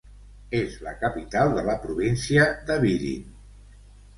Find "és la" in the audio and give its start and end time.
0.59-0.93